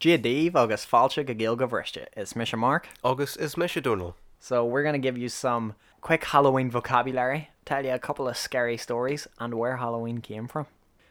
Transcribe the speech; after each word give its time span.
GD 0.00 0.54
agus 0.54 0.86
fáilte 0.86 1.26
go 1.26 1.34
ggéal 1.34 1.56
go 1.56 1.82
is 2.16 2.36
mis 2.36 2.52
Mark. 2.54 2.88
August 3.02 3.36
is 3.40 3.56
Misha 3.56 3.80
Donal. 3.80 4.14
So 4.38 4.64
we're 4.64 4.84
gonna 4.84 4.98
give 4.98 5.18
you 5.18 5.28
some 5.28 5.74
quick 6.00 6.22
Halloween 6.24 6.70
vocabulary, 6.70 7.50
tell 7.64 7.84
you 7.84 7.92
a 7.92 7.98
couple 7.98 8.28
of 8.28 8.36
scary 8.36 8.76
stories, 8.76 9.26
and 9.40 9.54
where 9.54 9.78
Halloween 9.78 10.20
came 10.20 10.46
from. 10.46 10.66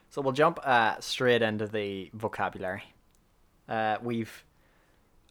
So 0.10 0.22
we'll 0.22 0.32
jump 0.32 0.60
uh, 0.64 1.02
straight 1.02 1.42
into 1.42 1.68
the 1.68 2.10
vocabulary. 2.14 2.84
Uh, 3.68 3.98
we've 4.02 4.46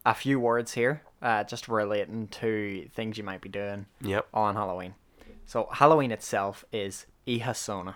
a 0.05 0.13
few 0.13 0.39
words 0.39 0.75
here, 0.75 1.01
uh, 1.23 1.43
just 1.45 1.67
relating 1.67 2.29
to 2.29 2.87
things 2.93 3.17
you 3.17 3.25
might 3.25 3.41
be 3.41 3.49
doing 3.49 3.87
Yep. 4.03 4.27
on 4.35 4.55
Halloween. 4.55 4.95
So 5.47 5.71
Halloween 5.73 6.13
itself 6.13 6.63
is 6.73 7.07
Ihasona. 7.27 7.95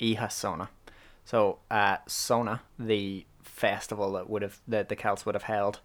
Ihasona. 0.00 0.70
So 1.24 1.58
uh, 1.70 1.98
Sona, 2.06 2.62
the 2.78 3.26
festival 3.42 4.12
that 4.12 4.28
would 4.28 4.42
have 4.42 4.60
that 4.66 4.88
the 4.88 4.96
Celts 4.96 5.24
would 5.26 5.34
have 5.34 5.44
held, 5.44 5.80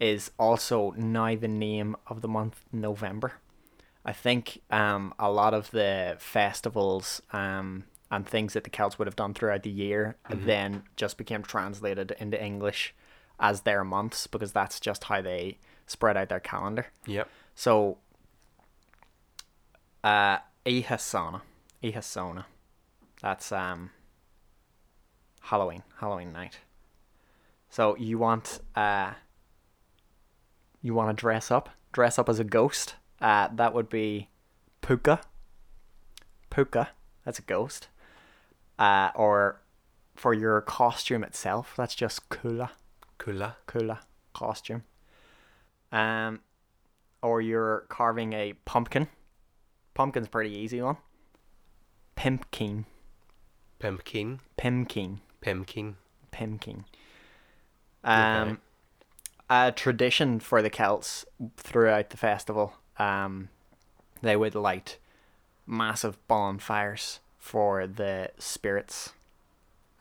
is 0.00 0.30
also 0.38 0.92
now 0.96 1.34
the 1.34 1.48
name 1.48 1.96
of 2.06 2.20
the 2.20 2.28
month 2.28 2.64
November. 2.72 3.34
I 4.04 4.12
think 4.12 4.60
um, 4.70 5.14
a 5.18 5.30
lot 5.30 5.54
of 5.54 5.70
the 5.70 6.16
festivals 6.18 7.22
um, 7.32 7.84
and 8.10 8.26
things 8.26 8.52
that 8.52 8.64
the 8.64 8.70
Celts 8.70 8.98
would 8.98 9.06
have 9.08 9.16
done 9.16 9.32
throughout 9.32 9.62
the 9.62 9.70
year 9.70 10.16
then 10.28 10.82
just 10.96 11.16
became 11.16 11.42
translated 11.42 12.14
into 12.18 12.42
English 12.42 12.94
as 13.40 13.62
their 13.62 13.82
months 13.82 14.26
because 14.26 14.52
that's 14.52 14.78
just 14.78 15.04
how 15.04 15.22
they 15.22 15.58
spread 15.86 16.16
out 16.16 16.28
their 16.28 16.40
calendar. 16.40 16.86
Yep. 17.06 17.28
So, 17.54 17.98
uh, 20.02 20.38
Ihasana, 20.66 21.40
Ihasona, 21.82 22.44
that's 23.22 23.52
um, 23.52 23.90
Halloween, 25.44 25.82
Halloween 26.00 26.32
night. 26.32 26.58
So 27.68 27.96
you 27.96 28.18
want 28.18 28.60
uh, 28.74 29.12
you 30.80 30.94
want 30.94 31.16
to 31.16 31.20
dress 31.20 31.50
up, 31.50 31.68
dress 31.92 32.18
up 32.18 32.28
as 32.28 32.38
a 32.38 32.44
ghost. 32.44 32.94
Uh, 33.20 33.48
that 33.54 33.74
would 33.74 33.88
be 33.88 34.28
Puka. 34.80 35.20
Puka, 36.50 36.90
that's 37.24 37.38
a 37.38 37.42
ghost. 37.42 37.88
Uh, 38.78 39.10
or 39.14 39.60
for 40.14 40.32
your 40.32 40.60
costume 40.60 41.22
itself, 41.22 41.74
that's 41.76 41.94
just 41.94 42.28
Kula 42.28 42.70
Kula. 43.18 43.56
cooler 43.66 43.98
costume. 44.32 44.84
Um, 45.92 46.40
or 47.22 47.40
you're 47.40 47.84
carving 47.88 48.32
a 48.32 48.54
pumpkin. 48.64 49.08
Pumpkin's 49.94 50.26
a 50.26 50.30
pretty 50.30 50.50
easy 50.50 50.80
one. 50.80 50.96
Pimpkin, 52.16 52.84
Pimpkin. 53.80 54.38
Pimkin, 54.58 55.18
Pimkin. 55.44 55.94
Pimkin. 56.32 56.84
Um, 58.02 58.14
Okay. 58.48 58.56
a 59.50 59.72
tradition 59.72 60.40
for 60.40 60.62
the 60.62 60.70
Celts 60.70 61.24
throughout 61.56 62.10
the 62.10 62.16
festival. 62.16 62.74
Um, 62.98 63.48
they 64.22 64.36
would 64.36 64.54
light 64.54 64.98
massive 65.66 66.16
bonfires 66.28 67.20
for 67.38 67.86
the 67.86 68.30
spirits. 68.38 69.12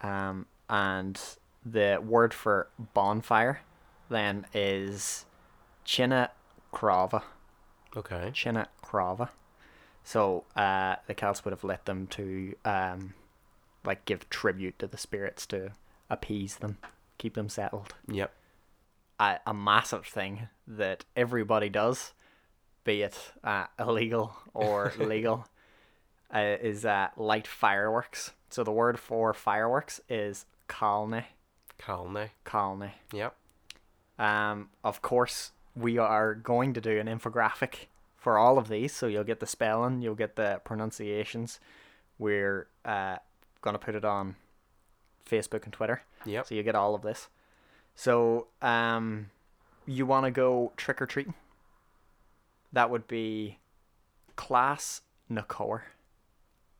Um, 0.01 0.45
and 0.69 1.19
the 1.65 1.99
word 2.03 2.33
for 2.33 2.67
bonfire 2.93 3.61
then 4.09 4.45
is 4.53 5.25
China 5.85 6.29
Crava. 6.71 7.23
Okay. 7.95 8.31
China 8.33 8.67
Crava. 8.81 9.29
So 10.03 10.43
uh, 10.55 10.97
the 11.07 11.13
Celts 11.13 11.45
would 11.45 11.51
have 11.51 11.63
lit 11.63 11.85
them 11.85 12.07
to 12.07 12.55
um, 12.65 13.13
like 13.85 14.05
give 14.05 14.29
tribute 14.29 14.79
to 14.79 14.87
the 14.87 14.97
spirits 14.97 15.45
to 15.47 15.71
appease 16.09 16.57
them, 16.57 16.77
keep 17.17 17.33
them 17.35 17.49
settled 17.49 17.93
Yep. 18.07 18.31
a, 19.19 19.39
a 19.47 19.53
massive 19.53 20.05
thing 20.05 20.47
that 20.67 21.05
everybody 21.15 21.69
does, 21.69 22.13
be 22.83 23.01
it 23.01 23.17
uh, 23.43 23.65
illegal 23.79 24.35
or 24.53 24.93
legal, 24.99 25.47
uh, 26.33 26.57
is 26.61 26.85
uh, 26.85 27.09
light 27.17 27.47
fireworks. 27.47 28.31
So 28.49 28.63
the 28.63 28.71
word 28.71 28.99
for 28.99 29.33
fireworks 29.33 29.99
is 30.09 30.45
kalne, 30.67 31.23
Kalne. 31.77 32.29
kalne. 32.45 32.91
Yep. 33.11 33.35
Um, 34.19 34.69
of 34.83 35.01
course, 35.01 35.51
we 35.75 35.97
are 35.97 36.35
going 36.35 36.73
to 36.73 36.81
do 36.81 36.99
an 36.99 37.07
infographic 37.07 37.87
for 38.15 38.37
all 38.37 38.57
of 38.57 38.67
these, 38.69 38.93
so 38.93 39.07
you'll 39.07 39.23
get 39.23 39.39
the 39.39 39.47
spelling, 39.47 40.01
you'll 40.01 40.13
get 40.15 40.35
the 40.35 40.61
pronunciations. 40.63 41.59
We're 42.19 42.67
uh, 42.85 43.17
gonna 43.63 43.79
put 43.79 43.95
it 43.95 44.05
on 44.05 44.35
Facebook 45.27 45.63
and 45.63 45.73
Twitter. 45.73 46.03
Yep. 46.25 46.47
So 46.47 46.55
you 46.55 46.63
get 46.63 46.75
all 46.75 46.93
of 46.93 47.01
this. 47.01 47.29
So 47.95 48.47
um, 48.61 49.29
you 49.85 50.05
want 50.05 50.25
to 50.25 50.31
go 50.31 50.73
trick 50.77 51.01
or 51.01 51.05
treating? 51.05 51.33
That 52.71 52.89
would 52.89 53.07
be 53.07 53.59
class 54.35 55.01
Nakor. 55.31 55.81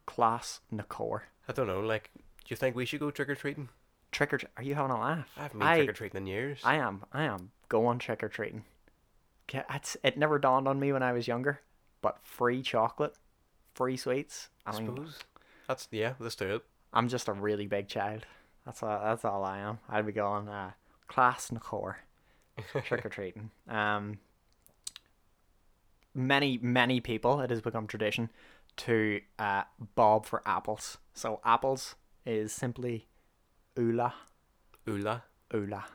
Class 0.06 0.60
Nakor. 0.74 1.22
I 1.48 1.54
don't 1.54 1.68
know. 1.68 1.80
Like, 1.80 2.10
do 2.16 2.22
you 2.48 2.56
think 2.56 2.76
we 2.76 2.86
should 2.86 3.00
go 3.00 3.12
trick 3.12 3.30
or 3.30 3.36
treating? 3.36 3.70
Trick 4.12 4.34
or 4.34 4.40
Are 4.58 4.64
you 4.64 4.76
having 4.76 4.92
a 4.92 5.00
laugh? 5.00 5.30
I 5.38 5.44
haven't 5.44 5.60
been 5.60 5.76
trick 5.76 5.90
or 5.90 5.94
treating 5.94 6.18
in 6.18 6.28
years. 6.28 6.60
I 6.64 6.76
am. 6.76 7.04
I 7.12 7.24
am 7.24 7.52
going 7.70 8.00
trick 8.00 8.24
or 8.24 8.30
treating. 8.30 8.64
It's, 9.52 9.98
it 10.04 10.18
never 10.18 10.40
dawned 10.40 10.68
on 10.68 10.80
me 10.80 10.94
when 10.94 11.04
I 11.04 11.12
was 11.12 11.28
younger, 11.28 11.62
but 12.02 12.18
free 12.24 12.62
chocolate, 12.62 13.16
free 13.76 13.98
sweets. 13.98 14.50
I 14.66 14.72
I 14.72 14.80
mean, 14.80 14.88
suppose. 14.88 15.20
That's 15.68 15.88
yeah. 15.92 16.14
Let's 16.20 16.36
do 16.36 16.56
it. 16.56 16.64
I'm 16.94 17.08
just 17.08 17.28
a 17.28 17.34
really 17.34 17.68
big 17.68 17.88
child. 17.88 18.26
That's 18.66 18.82
all. 18.84 19.00
That's 19.04 19.26
all 19.26 19.44
I 19.44 19.60
am. 19.60 19.80
I'd 19.90 20.06
be 20.06 20.12
going 20.12 20.48
uh, 20.48 20.72
class 21.08 21.50
Nakor, 21.50 21.96
trick 22.86 23.06
or 23.06 23.10
treating. 23.10 23.50
Um, 23.68 24.20
many 26.14 26.60
many 26.62 27.00
people 27.00 27.42
it 27.42 27.50
has 27.50 27.62
become 27.62 27.88
tradition 27.88 28.30
to 28.78 29.22
uh, 29.40 29.64
bob 29.96 30.26
for 30.26 30.42
apples. 30.46 30.98
So 31.14 31.40
apples 31.44 31.96
is 32.26 32.52
simply 32.54 33.08
oola 33.78 34.14
Ula. 34.86 35.24
oola 35.54 35.86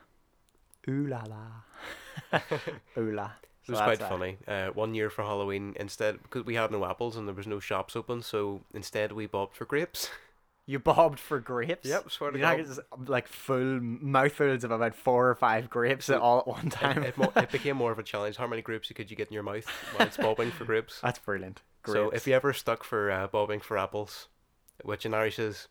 oola 0.87 1.23
la 1.27 2.39
oola. 2.97 3.33
It 3.69 3.73
was 3.73 3.81
quite 3.81 3.99
funny. 3.99 4.37
Uh, 4.47 4.69
one 4.69 4.95
year 4.95 5.11
for 5.11 5.21
Halloween, 5.23 5.75
instead 5.79 6.23
because 6.23 6.43
we 6.43 6.55
had 6.55 6.71
no 6.71 6.85
apples 6.85 7.15
and 7.15 7.27
there 7.27 7.35
was 7.35 7.45
no 7.45 7.59
shops 7.59 7.95
open, 7.95 8.23
so 8.23 8.61
instead 8.73 9.11
we 9.11 9.27
bobbed 9.27 9.55
for 9.55 9.65
grapes. 9.65 10.09
You 10.69 10.77
bobbed 10.77 11.19
for 11.19 11.39
grapes. 11.39 11.89
Yep, 11.89 12.11
swear 12.11 12.29
to 12.29 12.37
You 12.37 12.43
know, 12.43 12.63
God. 12.63 13.09
like 13.09 13.27
full 13.27 13.79
mouthfuls 13.81 14.63
of 14.63 14.69
about 14.69 14.93
four 14.93 15.27
or 15.27 15.33
five 15.33 15.67
grapes 15.67 16.11
all 16.11 16.37
at 16.41 16.47
one 16.47 16.69
time. 16.69 17.01
it, 17.01 17.15
it, 17.17 17.31
it 17.37 17.51
became 17.51 17.75
more 17.75 17.91
of 17.91 17.97
a 17.97 18.03
challenge. 18.03 18.37
How 18.37 18.45
many 18.45 18.61
grapes 18.61 18.91
could 18.91 19.09
you 19.09 19.17
get 19.17 19.29
in 19.29 19.33
your 19.33 19.41
mouth 19.41 19.65
while 19.95 20.07
it's 20.07 20.17
bobbing 20.17 20.51
for 20.51 20.65
grapes? 20.65 20.99
That's 21.01 21.17
brilliant. 21.17 21.63
Grapes. 21.81 21.95
So 21.95 22.09
if 22.11 22.27
you 22.27 22.35
ever 22.35 22.53
stuck 22.53 22.83
for 22.83 23.09
uh, 23.09 23.25
bobbing 23.25 23.61
for 23.61 23.79
apples, 23.79 24.27
which 24.83 25.07
in 25.07 25.15
Irish 25.15 25.39
is, 25.39 25.69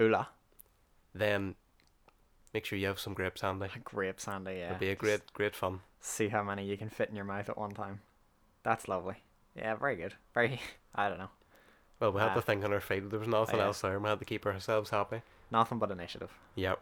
oola. 0.00 0.28
then 1.14 1.54
make 2.54 2.64
sure 2.64 2.78
you 2.78 2.86
have 2.86 2.98
some 2.98 3.12
grapes 3.12 3.42
handy. 3.42 3.68
Grapes, 3.84 4.26
Andy. 4.26 4.52
Yeah. 4.60 4.68
It'll 4.68 4.78
be 4.78 4.88
a 4.88 4.94
great, 4.94 5.30
great 5.34 5.54
fun. 5.54 5.80
See 6.00 6.28
how 6.28 6.42
many 6.42 6.64
you 6.64 6.78
can 6.78 6.88
fit 6.88 7.10
in 7.10 7.16
your 7.16 7.26
mouth 7.26 7.50
at 7.50 7.58
one 7.58 7.72
time. 7.72 8.00
That's 8.62 8.88
lovely. 8.88 9.16
Yeah, 9.54 9.74
very 9.74 9.96
good. 9.96 10.14
Very. 10.32 10.58
I 10.94 11.10
don't 11.10 11.18
know. 11.18 11.28
Well, 12.02 12.10
we 12.10 12.20
had 12.20 12.34
to 12.34 12.42
think 12.42 12.64
on 12.64 12.72
our 12.72 12.80
feet. 12.80 13.08
There 13.08 13.20
was 13.20 13.28
nothing 13.28 13.60
yeah. 13.60 13.66
else 13.66 13.80
there. 13.80 13.96
We 13.96 14.08
had 14.08 14.18
to 14.18 14.24
keep 14.24 14.44
ourselves 14.44 14.90
happy. 14.90 15.22
Nothing 15.52 15.78
but 15.78 15.92
initiative. 15.92 16.32
Yep. 16.56 16.80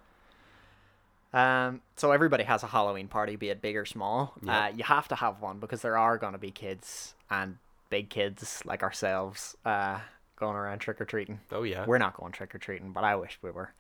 Um. 1.35 1.83
So 1.97 2.11
everybody 2.11 2.45
has 2.45 2.63
a 2.63 2.67
Halloween 2.67 3.07
party, 3.07 3.37
be 3.37 3.51
it 3.51 3.61
big 3.61 3.77
or 3.77 3.85
small. 3.85 4.33
Yeah. 4.43 4.65
Uh, 4.65 4.69
you 4.69 4.83
have 4.85 5.09
to 5.09 5.15
have 5.15 5.43
one 5.43 5.59
because 5.59 5.83
there 5.83 5.99
are 5.99 6.17
going 6.17 6.33
to 6.33 6.39
be 6.39 6.51
kids 6.51 7.15
and 7.31 7.59
big 7.91 8.09
kids 8.09 8.63
like 8.65 8.83
ourselves. 8.83 9.59
Uh, 9.63 9.99
going 10.37 10.57
around 10.57 10.79
trick 10.79 10.99
or 11.03 11.05
treating. 11.05 11.39
Oh 11.53 11.65
yeah. 11.65 11.85
We're 11.87 11.99
not 11.99 12.17
going 12.17 12.33
trick 12.33 12.55
or 12.55 12.59
treating, 12.59 12.93
but 12.93 13.05
I 13.05 13.15
wish 13.15 13.39
we 13.43 13.51
were. 13.51 13.75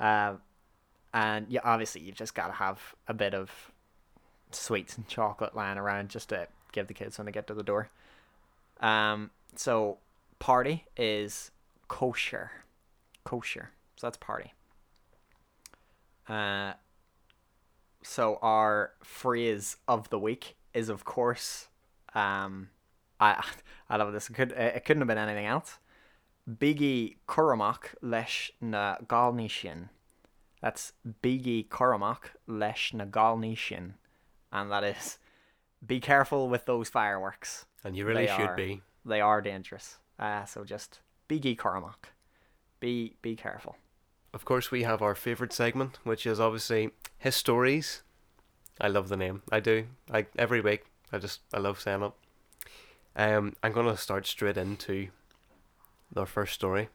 Um, 0.00 0.40
and 1.12 1.46
yeah, 1.50 1.60
obviously 1.62 2.00
you 2.00 2.12
just 2.12 2.34
gotta 2.34 2.54
have 2.54 2.94
a 3.06 3.12
bit 3.12 3.34
of 3.34 3.70
sweets 4.50 4.96
and 4.96 5.06
chocolate 5.06 5.54
lying 5.54 5.76
around 5.76 6.08
just 6.08 6.30
to 6.30 6.48
give 6.72 6.86
the 6.86 6.94
kids 6.94 7.18
when 7.18 7.26
they 7.26 7.32
get 7.32 7.46
to 7.48 7.54
the 7.54 7.62
door. 7.62 7.90
Um, 8.80 9.30
so 9.56 9.98
party 10.38 10.86
is 10.96 11.50
kosher, 11.88 12.50
kosher. 13.24 13.70
So 13.96 14.06
that's 14.06 14.18
party. 14.18 14.52
Uh, 16.28 16.72
so 18.02 18.38
our 18.42 18.92
phrase 19.02 19.76
of 19.88 20.08
the 20.10 20.18
week 20.18 20.56
is 20.72 20.88
of 20.88 21.04
course, 21.04 21.68
um, 22.14 22.70
I 23.20 23.42
I 23.88 23.96
love 23.96 24.12
this. 24.12 24.28
It 24.30 24.34
could 24.34 24.52
it 24.52 24.84
couldn't 24.84 25.00
have 25.02 25.08
been 25.08 25.18
anything 25.18 25.46
else. 25.46 25.78
Biggie 26.48 27.16
Kuramak 27.26 27.94
lesh 28.02 28.52
na 28.60 28.96
galnishin. 29.06 29.88
That's 30.60 30.92
Biggie 31.22 31.68
Kuramak 31.68 32.30
lesh 32.46 32.92
na 32.92 33.04
galnishin. 33.04 33.94
And 34.52 34.70
that 34.70 34.84
is 34.84 35.18
be 35.86 36.00
careful 36.00 36.48
with 36.48 36.64
those 36.66 36.88
fireworks. 36.88 37.66
and 37.84 37.96
you 37.96 38.06
really 38.06 38.26
They 38.26 38.32
should 38.32 38.50
are. 38.50 38.56
be. 38.56 38.82
They 39.04 39.20
are 39.20 39.42
dangerous. 39.42 39.98
Uh, 40.18 40.44
so 40.44 40.64
just 40.64 41.00
be 41.28 41.40
Biggie 41.40 41.56
Kuramak. 41.56 42.10
Be 42.80 43.16
be 43.22 43.36
careful. 43.36 43.76
Of 44.32 44.44
course, 44.44 44.70
we 44.70 44.82
have 44.82 45.00
our 45.00 45.14
favorite 45.14 45.52
segment, 45.52 45.98
which 46.04 46.26
is 46.26 46.40
obviously 46.40 46.90
His 47.18 47.36
stories, 47.36 48.02
I 48.80 48.88
love 48.88 49.08
the 49.08 49.16
name. 49.16 49.42
I 49.50 49.60
do. 49.60 49.86
I 50.12 50.26
every 50.36 50.60
week. 50.60 50.84
I 51.12 51.18
just 51.18 51.40
I 51.52 51.58
love 51.58 51.80
saying 51.80 52.02
it. 52.02 52.12
Um, 53.16 53.54
I'm 53.62 53.72
gonna 53.72 53.96
start 53.96 54.26
straight 54.26 54.56
into 54.56 55.08
our 56.16 56.26
first 56.26 56.54
story. 56.54 56.88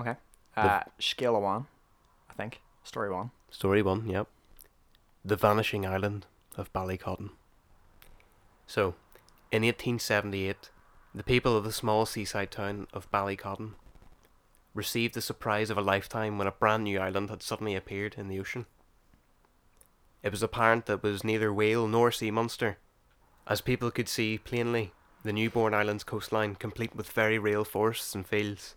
Okay. 0.00 0.14
Uh, 0.56 0.80
scale 0.98 1.36
of 1.36 1.42
one, 1.42 1.66
I 2.30 2.32
think. 2.32 2.60
Story 2.82 3.10
one. 3.10 3.30
Story 3.50 3.82
one, 3.82 4.08
yep. 4.08 4.26
The 5.24 5.36
Vanishing 5.36 5.84
Island 5.84 6.24
of 6.56 6.72
Ballycotton. 6.72 7.30
So, 8.66 8.94
in 9.52 9.62
1878, 9.62 10.70
the 11.16 11.24
people 11.24 11.56
of 11.56 11.64
the 11.64 11.72
small 11.72 12.04
seaside 12.04 12.50
town 12.50 12.86
of 12.92 13.10
Ballycotton 13.10 13.72
received 14.74 15.14
the 15.14 15.22
surprise 15.22 15.70
of 15.70 15.78
a 15.78 15.82
lifetime 15.82 16.36
when 16.36 16.46
a 16.46 16.52
brand 16.52 16.84
new 16.84 16.98
island 16.98 17.30
had 17.30 17.42
suddenly 17.42 17.74
appeared 17.74 18.16
in 18.18 18.28
the 18.28 18.38
ocean. 18.38 18.66
It 20.22 20.30
was 20.30 20.42
apparent 20.42 20.84
that 20.86 20.94
it 20.94 21.02
was 21.02 21.24
neither 21.24 21.52
whale 21.54 21.88
nor 21.88 22.12
sea 22.12 22.30
monster, 22.30 22.76
as 23.46 23.62
people 23.62 23.90
could 23.90 24.10
see 24.10 24.36
plainly 24.36 24.92
the 25.22 25.32
newborn 25.32 25.72
island's 25.72 26.04
coastline 26.04 26.54
complete 26.54 26.94
with 26.94 27.10
very 27.10 27.38
real 27.38 27.64
forests 27.64 28.14
and 28.14 28.26
fields. 28.26 28.74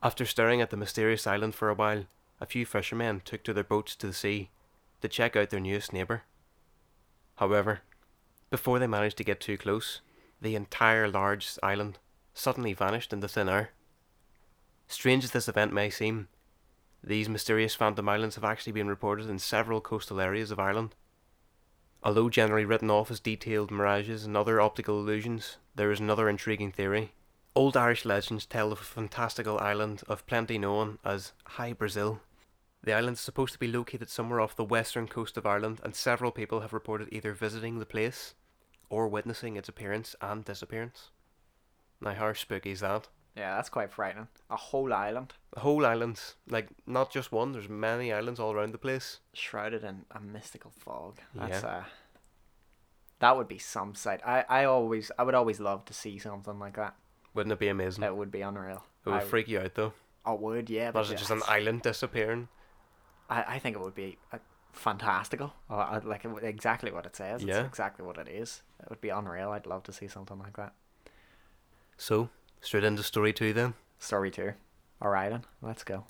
After 0.00 0.24
staring 0.24 0.60
at 0.60 0.70
the 0.70 0.76
mysterious 0.76 1.26
island 1.26 1.56
for 1.56 1.68
a 1.68 1.74
while, 1.74 2.04
a 2.40 2.46
few 2.46 2.64
fishermen 2.64 3.20
took 3.24 3.42
to 3.44 3.52
their 3.52 3.64
boats 3.64 3.96
to 3.96 4.06
the 4.06 4.12
sea 4.12 4.50
to 5.00 5.08
check 5.08 5.34
out 5.34 5.50
their 5.50 5.58
newest 5.58 5.92
neighbour. 5.92 6.22
However, 7.36 7.80
before 8.50 8.78
they 8.78 8.86
managed 8.86 9.16
to 9.16 9.24
get 9.24 9.40
too 9.40 9.58
close, 9.58 10.00
the 10.42 10.56
entire 10.56 11.08
large 11.08 11.56
island 11.62 11.98
suddenly 12.34 12.72
vanished 12.72 13.12
into 13.12 13.28
thin 13.28 13.48
air. 13.48 13.70
Strange 14.88 15.22
as 15.24 15.30
this 15.30 15.48
event 15.48 15.72
may 15.72 15.88
seem, 15.88 16.28
these 17.04 17.28
mysterious 17.28 17.74
phantom 17.74 18.08
islands 18.08 18.34
have 18.34 18.44
actually 18.44 18.72
been 18.72 18.88
reported 18.88 19.30
in 19.30 19.38
several 19.38 19.80
coastal 19.80 20.20
areas 20.20 20.50
of 20.50 20.58
Ireland. 20.58 20.94
Although 22.02 22.28
generally 22.28 22.64
written 22.64 22.90
off 22.90 23.10
as 23.10 23.20
detailed 23.20 23.70
mirages 23.70 24.24
and 24.24 24.36
other 24.36 24.60
optical 24.60 24.98
illusions, 24.98 25.58
there 25.76 25.92
is 25.92 26.00
another 26.00 26.28
intriguing 26.28 26.72
theory. 26.72 27.12
Old 27.54 27.76
Irish 27.76 28.04
legends 28.04 28.46
tell 28.46 28.72
of 28.72 28.80
a 28.80 28.84
fantastical 28.84 29.58
island 29.58 30.02
of 30.08 30.26
plenty 30.26 30.58
known 30.58 30.98
as 31.04 31.32
Hy-Brasil. 31.44 32.20
The 32.82 32.92
island 32.92 33.14
is 33.14 33.20
supposed 33.20 33.52
to 33.52 33.60
be 33.60 33.68
located 33.68 34.10
somewhere 34.10 34.40
off 34.40 34.56
the 34.56 34.64
western 34.64 35.06
coast 35.06 35.36
of 35.36 35.46
Ireland, 35.46 35.80
and 35.84 35.94
several 35.94 36.32
people 36.32 36.60
have 36.60 36.72
reported 36.72 37.08
either 37.12 37.32
visiting 37.32 37.78
the 37.78 37.86
place 37.86 38.34
or 38.92 39.08
witnessing 39.08 39.56
its 39.56 39.70
appearance 39.70 40.14
and 40.20 40.44
disappearance. 40.44 41.08
Now, 41.98 42.12
how 42.12 42.32
spooky 42.34 42.72
is 42.72 42.80
that? 42.80 43.08
Yeah, 43.34 43.56
that's 43.56 43.70
quite 43.70 43.90
frightening. 43.90 44.28
A 44.50 44.56
whole 44.56 44.92
island 44.92 45.32
A 45.56 45.60
whole 45.60 45.86
island, 45.86 46.20
like 46.46 46.68
not 46.86 47.10
just 47.10 47.32
one, 47.32 47.52
there's 47.52 47.70
many 47.70 48.12
islands 48.12 48.38
all 48.38 48.52
around 48.52 48.72
the 48.74 48.78
place. 48.78 49.20
shrouded 49.32 49.82
in 49.82 50.04
a 50.10 50.20
mystical 50.20 50.70
fog. 50.70 51.20
Yeah. 51.34 51.46
That's 51.46 51.64
uh 51.64 51.84
that 53.20 53.36
would 53.36 53.48
be 53.48 53.58
some 53.58 53.94
sight. 53.94 54.20
I, 54.26 54.44
I 54.48 54.64
always 54.64 55.10
I 55.18 55.22
would 55.22 55.34
always 55.34 55.58
love 55.58 55.86
to 55.86 55.94
see 55.94 56.18
something 56.18 56.58
like 56.58 56.76
that. 56.76 56.94
Wouldn't 57.32 57.52
it 57.52 57.58
be 57.58 57.68
amazing? 57.68 58.04
It 58.04 58.14
would 58.14 58.30
be 58.30 58.42
unreal. 58.42 58.84
It 59.06 59.10
would 59.10 59.22
I, 59.22 59.24
freak 59.24 59.48
you 59.48 59.60
out 59.60 59.74
though. 59.74 59.94
I 60.26 60.32
would, 60.32 60.68
yeah. 60.68 60.90
But 60.90 61.06
Imagine 61.06 61.16
just 61.16 61.30
an 61.30 61.42
island 61.48 61.80
disappearing. 61.82 62.48
I, 63.30 63.54
I 63.54 63.58
think 63.58 63.76
it 63.76 63.80
would 63.80 63.94
be 63.94 64.18
uh, 64.32 64.38
fantastical. 64.72 65.52
Uh, 65.70 66.00
like 66.04 66.24
exactly 66.42 66.90
what 66.90 67.06
it 67.06 67.16
says. 67.16 67.42
Yeah. 67.42 67.60
It's 67.60 67.68
exactly 67.68 68.04
what 68.04 68.18
it 68.18 68.28
is. 68.28 68.62
It 68.82 68.90
would 68.90 69.00
be 69.00 69.10
unreal. 69.10 69.50
I'd 69.50 69.66
love 69.66 69.82
to 69.84 69.92
see 69.92 70.08
something 70.08 70.38
like 70.38 70.56
that. 70.56 70.72
So, 71.96 72.30
straight 72.60 72.84
into 72.84 73.02
story 73.02 73.32
two 73.32 73.52
then. 73.52 73.74
Story 73.98 74.30
two. 74.30 74.52
Alright 75.02 75.30
then, 75.30 75.44
let's 75.60 75.84
go. 75.84 76.04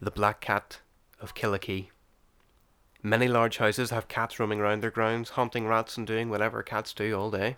The 0.00 0.10
Black 0.10 0.40
Cat 0.40 0.80
of 1.20 1.34
Killakee. 1.34 1.88
Many 3.02 3.28
large 3.28 3.58
houses 3.58 3.90
have 3.90 4.08
cats 4.08 4.38
roaming 4.38 4.60
around 4.60 4.82
their 4.82 4.90
grounds, 4.90 5.30
hunting 5.30 5.66
rats 5.66 5.96
and 5.96 6.06
doing 6.06 6.28
whatever 6.28 6.62
cats 6.62 6.92
do 6.92 7.18
all 7.18 7.30
day. 7.30 7.56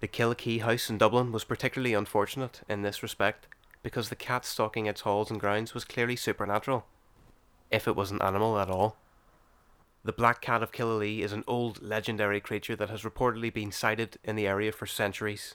The 0.00 0.08
Killakee 0.08 0.62
house 0.62 0.88
in 0.88 0.98
Dublin 0.98 1.32
was 1.32 1.44
particularly 1.44 1.94
unfortunate 1.94 2.62
in 2.68 2.82
this 2.82 3.02
respect 3.02 3.46
because 3.82 4.08
the 4.08 4.16
cat 4.16 4.44
stalking 4.44 4.86
its 4.86 5.02
halls 5.02 5.30
and 5.30 5.38
grounds 5.38 5.74
was 5.74 5.84
clearly 5.84 6.16
supernatural, 6.16 6.86
if 7.70 7.86
it 7.86 7.94
was 7.96 8.10
an 8.10 8.22
animal 8.22 8.58
at 8.58 8.70
all. 8.70 8.96
The 10.04 10.12
Black 10.12 10.42
Cat 10.42 10.62
of 10.62 10.70
Killalea 10.70 11.20
is 11.24 11.32
an 11.32 11.44
old 11.46 11.82
legendary 11.82 12.38
creature 12.38 12.76
that 12.76 12.90
has 12.90 13.04
reportedly 13.04 13.52
been 13.52 13.72
sighted 13.72 14.18
in 14.22 14.36
the 14.36 14.46
area 14.46 14.70
for 14.70 14.84
centuries. 14.84 15.54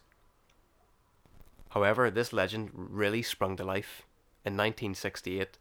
However, 1.69 2.09
this 2.09 2.33
legend 2.33 2.71
really 2.73 3.21
sprung 3.21 3.55
to 3.57 3.63
life 3.63 4.07
in 4.43 4.53
1968 4.53 5.59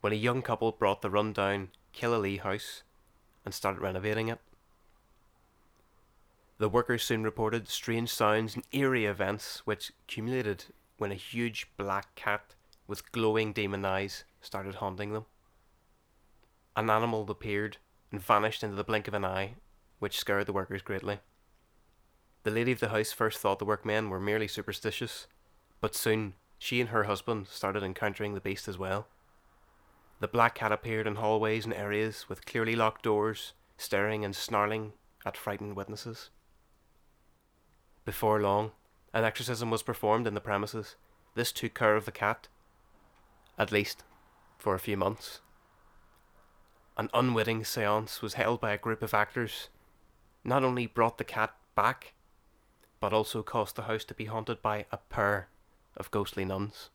when 0.00 0.14
a 0.14 0.16
young 0.16 0.40
couple 0.40 0.72
brought 0.72 1.02
the 1.02 1.10
rundown 1.10 1.68
Killalea 1.94 2.40
house 2.40 2.82
and 3.44 3.52
started 3.52 3.82
renovating 3.82 4.28
it. 4.28 4.38
The 6.56 6.70
workers 6.70 7.02
soon 7.02 7.22
reported 7.22 7.68
strange 7.68 8.08
sounds 8.08 8.54
and 8.54 8.64
eerie 8.72 9.04
events 9.04 9.60
which 9.66 9.92
accumulated 10.04 10.64
when 10.96 11.12
a 11.12 11.14
huge 11.14 11.66
black 11.76 12.14
cat 12.14 12.54
with 12.86 13.12
glowing 13.12 13.52
demon 13.52 13.84
eyes 13.84 14.24
started 14.40 14.76
haunting 14.76 15.12
them. 15.12 15.26
An 16.74 16.88
animal 16.88 17.30
appeared 17.30 17.76
and 18.10 18.20
vanished 18.20 18.62
into 18.62 18.76
the 18.76 18.84
blink 18.84 19.08
of 19.08 19.14
an 19.14 19.24
eye, 19.24 19.54
which 19.98 20.18
scared 20.18 20.46
the 20.46 20.52
workers 20.52 20.82
greatly. 20.82 21.20
The 22.42 22.50
lady 22.50 22.72
of 22.72 22.80
the 22.80 22.88
house 22.88 23.12
first 23.12 23.38
thought 23.38 23.58
the 23.58 23.64
workmen 23.64 24.08
were 24.08 24.20
merely 24.20 24.48
superstitious, 24.48 25.26
but 25.80 25.94
soon 25.94 26.34
she 26.58 26.80
and 26.80 26.90
her 26.90 27.04
husband 27.04 27.48
started 27.48 27.82
encountering 27.82 28.34
the 28.34 28.40
beast 28.40 28.68
as 28.68 28.78
well. 28.78 29.08
The 30.20 30.28
black 30.28 30.54
cat 30.54 30.72
appeared 30.72 31.06
in 31.06 31.16
hallways 31.16 31.64
and 31.64 31.74
areas 31.74 32.28
with 32.28 32.44
clearly 32.44 32.76
locked 32.76 33.02
doors, 33.02 33.52
staring 33.78 34.24
and 34.24 34.36
snarling 34.36 34.92
at 35.24 35.36
frightened 35.36 35.76
witnesses. 35.76 36.30
Before 38.04 38.40
long, 38.40 38.72
an 39.12 39.24
exorcism 39.24 39.70
was 39.70 39.82
performed 39.82 40.26
in 40.26 40.34
the 40.34 40.40
premises. 40.40 40.96
This 41.34 41.52
took 41.52 41.74
care 41.74 41.96
of 41.96 42.04
the 42.04 42.12
cat, 42.12 42.48
at 43.58 43.72
least 43.72 44.04
for 44.58 44.74
a 44.74 44.80
few 44.80 44.96
months. 44.96 45.40
An 47.00 47.08
unwitting 47.14 47.64
seance 47.64 48.20
was 48.20 48.34
held 48.34 48.60
by 48.60 48.72
a 48.72 48.76
group 48.76 49.00
of 49.00 49.14
actors. 49.14 49.70
Not 50.44 50.62
only 50.62 50.86
brought 50.86 51.16
the 51.16 51.24
cat 51.24 51.54
back, 51.74 52.12
but 53.00 53.14
also 53.14 53.42
caused 53.42 53.76
the 53.76 53.84
house 53.84 54.04
to 54.04 54.14
be 54.14 54.26
haunted 54.26 54.60
by 54.60 54.84
a 54.92 54.98
pair 54.98 55.48
of 55.96 56.10
ghostly 56.10 56.44
nuns. 56.44 56.90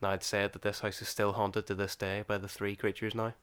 Now, 0.00 0.12
it's 0.12 0.26
said 0.26 0.54
that 0.54 0.62
this 0.62 0.80
house 0.80 1.02
is 1.02 1.10
still 1.10 1.34
haunted 1.34 1.66
to 1.66 1.74
this 1.74 1.94
day 1.94 2.24
by 2.26 2.38
the 2.38 2.48
three 2.48 2.74
creatures 2.74 3.14
now. 3.14 3.34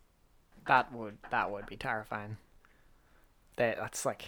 That 0.66 0.92
would 0.92 1.20
that 1.30 1.52
would 1.52 1.68
be 1.68 1.78
terrifying. 1.78 2.38
That 3.58 3.78
that's 3.78 4.08
like 4.08 4.26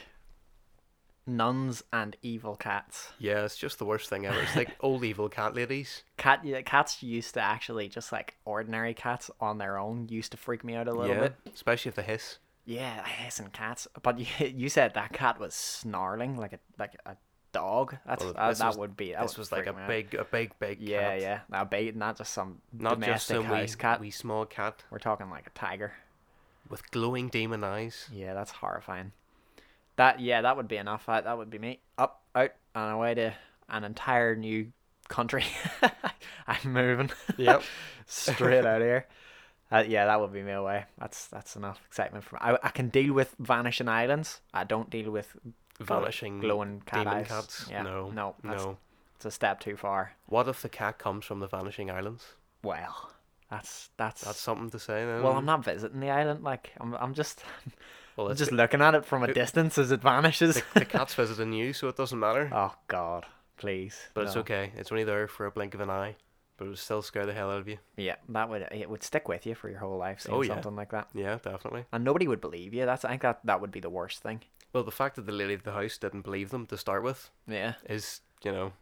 nuns 1.27 1.83
and 1.91 2.15
evil 2.21 2.55
cats. 2.55 3.09
Yeah, 3.19 3.43
it's 3.45 3.57
just 3.57 3.77
the 3.79 3.85
worst 3.85 4.09
thing 4.09 4.25
ever. 4.25 4.39
It's 4.39 4.55
like 4.55 4.75
old 4.81 5.03
evil 5.03 5.29
cat 5.29 5.53
ladies. 5.55 6.03
Cat 6.17 6.41
yeah, 6.43 6.61
cats 6.61 7.03
used 7.03 7.33
to 7.35 7.41
actually 7.41 7.89
just 7.89 8.11
like 8.11 8.35
ordinary 8.45 8.93
cats 8.93 9.29
on 9.41 9.57
their 9.57 9.77
own 9.77 10.07
used 10.09 10.31
to 10.31 10.37
freak 10.37 10.63
me 10.63 10.75
out 10.75 10.87
a 10.87 10.91
little 10.93 11.13
yeah, 11.15 11.21
bit. 11.21 11.35
especially 11.53 11.89
if 11.89 11.95
they 11.95 12.03
hiss. 12.03 12.37
Yeah, 12.65 13.05
hissing 13.05 13.49
cats. 13.53 13.87
But 14.01 14.19
you 14.19 14.25
you 14.47 14.69
said 14.69 14.93
that 14.95 15.13
cat 15.13 15.39
was 15.39 15.53
snarling 15.53 16.37
like 16.37 16.53
a 16.53 16.59
like 16.79 16.95
a 17.05 17.15
dog. 17.53 17.95
That's 18.05 18.23
Well, 18.23 18.33
uh, 18.37 18.47
that, 18.49 18.57
that 18.57 18.67
was- 18.67 18.77
would 18.77 18.97
be 18.97 19.13
that 19.13 19.21
this 19.21 19.37
was 19.37 19.51
like 19.51 19.67
a 19.67 19.75
out. 19.75 19.87
big, 19.87 20.13
a 20.15 20.25
big, 20.25 20.51
big. 20.59 20.81
yeah 20.81 21.11
cat. 21.13 21.21
yeah 21.21 21.39
now 21.49 21.63
bait 21.65 21.95
not 21.95 22.17
just 22.17 22.33
some 22.33 22.61
Not 22.73 22.99
just 23.01 23.27
some 23.27 23.49
wee, 23.49 23.67
cat. 23.77 23.99
wee 24.01 24.11
small 24.11 24.45
cat 24.45 24.83
We're 24.91 24.99
talking 24.99 25.29
like 25.29 25.47
a 25.47 25.51
tiger. 25.51 25.93
with 26.69 26.89
glowing 26.91 27.29
demon 27.29 27.63
eyes. 27.63 28.09
Yeah, 28.11 28.33
that's 28.33 28.51
horrifying. 28.51 29.13
That 29.97 30.19
yeah, 30.19 30.41
that 30.41 30.57
would 30.57 30.67
be 30.67 30.77
enough. 30.77 31.05
That 31.05 31.25
that 31.25 31.37
would 31.37 31.49
be 31.49 31.59
me. 31.59 31.79
Up, 31.97 32.23
out, 32.35 32.51
and 32.73 32.93
away 32.93 33.13
to 33.15 33.33
an 33.69 33.83
entire 33.83 34.35
new 34.35 34.71
country. 35.09 35.45
I'm 36.47 36.71
moving. 36.71 37.11
Yep. 37.37 37.63
Straight 38.05 38.65
out 38.65 38.81
of 38.81 38.87
here. 38.87 39.07
Uh, 39.69 39.83
yeah, 39.85 40.05
that 40.05 40.21
would 40.21 40.31
be 40.31 40.41
me 40.41 40.53
away. 40.53 40.85
That's 40.97 41.27
that's 41.27 41.55
enough 41.55 41.81
excitement 41.85 42.23
for 42.23 42.35
me. 42.35 42.39
I, 42.41 42.57
I 42.63 42.69
can 42.69 42.89
deal 42.89 43.13
with 43.13 43.35
vanishing 43.37 43.89
islands. 43.89 44.39
I 44.53 44.63
don't 44.63 44.89
deal 44.89 45.11
with 45.11 45.35
Vanishing 45.79 46.39
glowing 46.39 46.81
cat 46.85 47.01
demon 47.01 47.19
eyes. 47.19 47.27
cats. 47.27 47.65
Yeah, 47.69 47.83
no, 47.83 48.09
no, 48.09 48.35
that's, 48.43 48.63
no. 48.63 48.77
It's 49.15 49.25
a 49.25 49.31
step 49.31 49.59
too 49.59 49.77
far. 49.77 50.13
What 50.25 50.47
if 50.47 50.61
the 50.61 50.69
cat 50.69 50.97
comes 50.97 51.25
from 51.25 51.39
the 51.39 51.47
Vanishing 51.47 51.91
Islands? 51.91 52.23
Well, 52.63 53.11
that's 53.49 53.89
that's. 53.97 54.21
That's 54.21 54.39
something 54.39 54.69
to 54.71 54.79
say. 54.79 55.05
Then. 55.05 55.21
well, 55.21 55.33
I'm 55.33 55.45
not 55.45 55.63
visiting 55.63 55.99
the 55.99 56.09
island. 56.09 56.43
Like 56.43 56.71
I'm, 56.79 56.95
I'm 56.95 57.13
just, 57.13 57.43
Well, 58.17 58.33
just 58.33 58.51
looking 58.51 58.81
at 58.81 58.95
it 58.95 59.05
from 59.05 59.23
a 59.23 59.27
it- 59.27 59.33
distance 59.35 59.77
as 59.77 59.91
it 59.91 60.01
vanishes. 60.01 60.55
the, 60.55 60.79
the 60.79 60.85
cat's 60.85 61.13
visiting 61.21 61.53
you, 61.53 61.71
so 61.73 61.87
it 61.87 61.95
doesn't 61.95 62.19
matter. 62.19 62.49
Oh 62.53 62.73
God, 62.87 63.25
please. 63.57 64.09
but 64.13 64.25
it's 64.25 64.35
okay. 64.37 64.71
It's 64.75 64.91
only 64.91 65.03
there 65.03 65.27
for 65.27 65.45
a 65.45 65.51
blink 65.51 65.73
of 65.75 65.81
an 65.81 65.89
eye, 65.89 66.15
but 66.57 66.65
it 66.65 66.69
would 66.69 66.77
still 66.79 67.01
scare 67.01 67.25
the 67.25 67.33
hell 67.33 67.51
out 67.51 67.59
of 67.61 67.67
you. 67.67 67.77
Yeah, 67.95 68.15
that 68.29 68.49
would 68.49 68.67
it 68.71 68.89
would 68.89 69.03
stick 69.03 69.27
with 69.27 69.45
you 69.45 69.55
for 69.55 69.69
your 69.69 69.79
whole 69.79 69.97
life. 69.97 70.21
Seeing 70.21 70.35
Oh, 70.35 70.41
yeah. 70.41 70.53
something 70.55 70.75
like 70.75 70.91
that, 70.91 71.07
Yeah, 71.13 71.37
definitely. 71.41 71.85
and 71.91 72.03
nobody 72.03 72.27
would 72.27 72.41
believe 72.41 72.73
you. 72.73 72.85
That's 72.85 73.05
I 73.05 73.09
think 73.09 73.21
that 73.21 73.39
that 73.45 73.61
would 73.61 73.71
be 73.71 73.79
the 73.79 73.89
worst 73.89 74.21
thing. 74.23 74.41
Well, 74.73 74.83
the 74.83 74.91
fact 74.91 75.15
that 75.15 75.25
the 75.25 75.31
lady 75.31 75.53
of 75.53 75.63
the 75.63 75.71
house 75.71 75.97
didn't 75.97 76.21
believe 76.23 76.49
them 76.49 76.65
to 76.67 76.77
start 76.77 77.01
with 77.03 77.29
Yeah, 77.47 77.75
is, 77.89 78.21
you 78.43 78.51
know, 78.51 78.73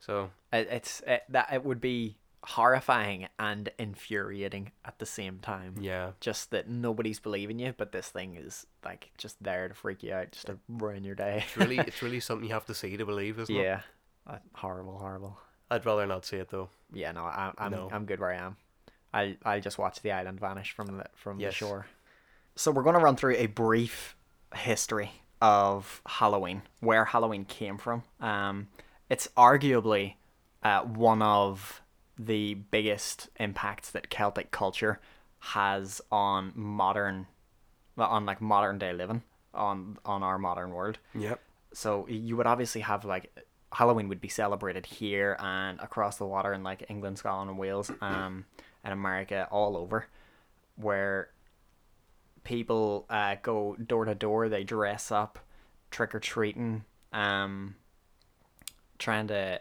so 0.00 0.30
it, 0.52 0.68
it's 0.70 1.00
it, 1.06 1.22
that 1.30 1.52
it 1.52 1.64
would 1.64 1.80
be 1.80 2.16
horrifying 2.44 3.28
and 3.38 3.70
infuriating 3.78 4.72
at 4.84 4.98
the 4.98 5.06
same 5.06 5.38
time. 5.38 5.74
Yeah. 5.80 6.10
Just 6.20 6.50
that 6.50 6.68
nobody's 6.68 7.20
believing 7.20 7.58
you, 7.58 7.74
but 7.76 7.92
this 7.92 8.08
thing 8.08 8.36
is 8.36 8.66
like 8.84 9.10
just 9.16 9.42
there 9.42 9.68
to 9.68 9.74
freak 9.74 10.02
you 10.02 10.12
out, 10.12 10.32
just 10.32 10.46
to 10.46 10.58
ruin 10.68 11.04
your 11.04 11.14
day. 11.14 11.44
It's 11.46 11.56
really 11.56 11.78
it's 11.78 12.02
really 12.02 12.20
something 12.20 12.46
you 12.48 12.54
have 12.54 12.66
to 12.66 12.74
see 12.74 12.96
to 12.96 13.06
believe, 13.06 13.38
isn't 13.38 13.54
it? 13.54 13.62
yeah, 13.62 13.80
Uh, 14.26 14.38
horrible, 14.54 14.98
horrible. 14.98 15.38
I'd 15.70 15.86
rather 15.86 16.06
not 16.06 16.24
see 16.24 16.36
it 16.36 16.48
though. 16.50 16.68
Yeah, 16.92 17.12
no, 17.12 17.24
I, 17.24 17.52
I'm 17.58 17.70
No. 17.72 17.88
I'm 17.92 18.04
good 18.06 18.20
where 18.20 18.32
I 18.32 18.36
am. 18.36 18.56
I 19.14 19.36
I 19.44 19.60
just 19.60 19.78
watch 19.78 20.00
the 20.02 20.12
island 20.12 20.40
vanish 20.40 20.72
from 20.72 20.86
the 20.98 21.04
from 21.14 21.38
Yes. 21.38 21.52
the 21.52 21.56
shore. 21.56 21.86
So 22.56 22.70
we're 22.70 22.82
going 22.82 22.96
to 22.96 23.00
run 23.00 23.16
through 23.16 23.36
a 23.36 23.46
brief 23.46 24.14
history 24.54 25.10
of 25.40 26.02
Halloween, 26.06 26.62
where 26.80 27.04
Halloween 27.06 27.44
came 27.44 27.78
from. 27.78 28.02
Um, 28.20 28.68
it's 29.08 29.26
arguably 29.36 30.14
uh, 30.62 30.82
one 30.82 31.20
of 31.22 31.81
the 32.18 32.54
biggest 32.54 33.28
impacts 33.38 33.90
that 33.90 34.10
Celtic 34.10 34.50
culture 34.50 35.00
has 35.38 36.00
on 36.10 36.52
modern, 36.54 37.26
on 37.98 38.26
like 38.26 38.40
modern 38.40 38.78
day 38.78 38.92
living 38.92 39.22
on 39.54 39.98
on 40.04 40.22
our 40.22 40.38
modern 40.38 40.70
world. 40.70 40.98
Yep. 41.14 41.40
So 41.74 42.06
you 42.08 42.36
would 42.36 42.46
obviously 42.46 42.82
have 42.82 43.04
like 43.04 43.32
Halloween 43.72 44.08
would 44.08 44.20
be 44.20 44.28
celebrated 44.28 44.86
here 44.86 45.36
and 45.40 45.80
across 45.80 46.18
the 46.18 46.26
water 46.26 46.52
in 46.52 46.62
like 46.62 46.84
England, 46.88 47.18
Scotland, 47.18 47.50
and 47.50 47.58
Wales, 47.58 47.90
um, 48.00 48.44
and 48.84 48.92
America, 48.92 49.48
all 49.50 49.76
over, 49.76 50.06
where 50.76 51.30
people 52.44 53.06
uh, 53.08 53.36
go 53.42 53.76
door 53.76 54.04
to 54.04 54.14
door. 54.14 54.48
They 54.48 54.64
dress 54.64 55.10
up, 55.10 55.38
trick 55.90 56.14
or 56.14 56.20
treating, 56.20 56.84
um, 57.12 57.76
trying 58.98 59.28
to, 59.28 59.60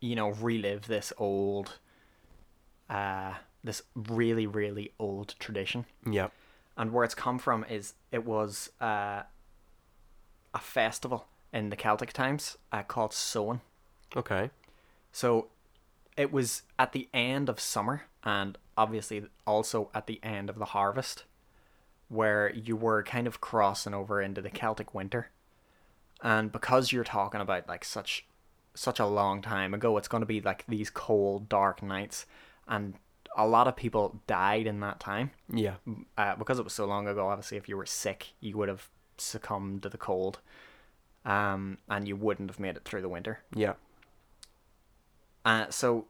you 0.00 0.14
know, 0.16 0.30
relive 0.30 0.86
this 0.86 1.12
old, 1.18 1.78
uh, 2.88 3.34
this 3.64 3.82
really 3.94 4.46
really 4.46 4.92
old 4.98 5.34
tradition 5.38 5.84
Yep. 6.10 6.32
and 6.76 6.92
where 6.92 7.04
it's 7.04 7.14
come 7.14 7.38
from 7.38 7.64
is 7.68 7.94
it 8.12 8.24
was 8.24 8.70
uh, 8.80 9.22
a 10.54 10.58
festival 10.60 11.26
in 11.52 11.70
the 11.70 11.76
Celtic 11.76 12.12
times 12.12 12.56
uh, 12.72 12.82
called 12.82 13.12
Samhain. 13.12 13.60
Okay. 14.16 14.50
So 15.12 15.48
it 16.16 16.32
was 16.32 16.62
at 16.78 16.92
the 16.92 17.08
end 17.12 17.48
of 17.48 17.58
summer 17.60 18.02
and 18.22 18.56
obviously 18.76 19.24
also 19.46 19.90
at 19.94 20.06
the 20.06 20.20
end 20.22 20.48
of 20.50 20.58
the 20.58 20.66
harvest 20.66 21.24
where 22.08 22.52
you 22.54 22.76
were 22.76 23.02
kind 23.02 23.26
of 23.26 23.40
crossing 23.40 23.92
over 23.94 24.22
into 24.22 24.40
the 24.40 24.50
Celtic 24.50 24.94
winter. 24.94 25.30
And 26.22 26.50
because 26.50 26.90
you're 26.92 27.04
talking 27.04 27.40
about 27.40 27.68
like 27.68 27.84
such 27.84 28.26
such 28.78 29.00
a 29.00 29.06
long 29.06 29.42
time 29.42 29.74
ago, 29.74 29.96
it's 29.96 30.08
going 30.08 30.20
to 30.22 30.26
be 30.26 30.40
like 30.40 30.64
these 30.68 30.90
cold 30.90 31.48
dark 31.48 31.82
nights 31.82 32.26
and 32.66 32.94
a 33.36 33.46
lot 33.46 33.68
of 33.68 33.76
people 33.76 34.20
died 34.26 34.66
in 34.66 34.80
that 34.80 34.98
time 35.00 35.30
Yeah. 35.52 35.74
uh, 36.16 36.34
because 36.36 36.58
it 36.58 36.64
was 36.64 36.72
so 36.72 36.86
long 36.86 37.06
ago, 37.06 37.28
obviously, 37.28 37.56
if 37.56 37.68
you 37.68 37.76
were 37.76 37.86
sick, 37.86 38.28
you 38.40 38.56
would 38.56 38.68
have 38.68 38.88
succumbed 39.16 39.82
to 39.82 39.88
the 39.88 39.98
cold, 39.98 40.40
um, 41.24 41.78
and 41.88 42.08
you 42.08 42.16
wouldn't 42.16 42.50
have 42.50 42.58
made 42.58 42.76
it 42.76 42.84
through 42.84 43.02
the 43.02 43.08
winter. 43.08 43.40
Yeah. 43.54 43.74
Uh, 45.44 45.66
so 45.70 46.06